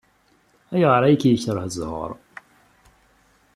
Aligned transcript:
Ayɣer 0.73 1.01
ay 1.03 1.17
k-yekṛeh 1.21 1.67
zzheṛ? 1.73 2.11